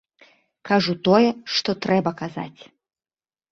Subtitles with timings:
[0.69, 2.61] Кажу тое, што трэба казаць.